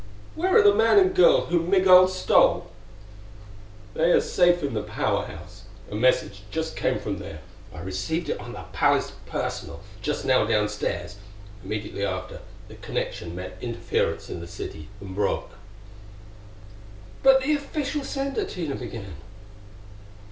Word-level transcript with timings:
"Where 0.33 0.57
are 0.57 0.63
the 0.63 0.73
man 0.73 0.97
and 0.97 1.13
girl 1.13 1.45
whom 1.45 1.69
Migul 1.69 2.07
stole?" 2.07 2.71
"They 3.93 4.09
are 4.09 4.19
safe 4.19 4.63
in 4.63 4.73
the 4.73 4.81
Power 4.81 5.25
House. 5.27 5.65
A 5.91 5.95
message 5.95 6.41
just 6.49 6.75
came 6.75 6.97
from 6.99 7.19
there: 7.19 7.41
I 7.71 7.81
received 7.81 8.27
it 8.27 8.39
on 8.39 8.53
the 8.53 8.63
palace 8.73 9.11
personal, 9.27 9.81
just 10.01 10.25
now 10.25 10.43
downstairs. 10.47 11.17
Immediately 11.63 12.03
after, 12.03 12.39
the 12.67 12.77
connection 12.77 13.35
met 13.35 13.59
interference 13.61 14.27
in 14.27 14.39
the 14.39 14.47
city, 14.47 14.89
and 14.99 15.13
broke." 15.13 15.51
"But 17.21 17.43
the 17.43 17.53
official 17.53 18.03
sender" 18.03 18.45
Tina 18.45 18.73
began. 18.73 19.13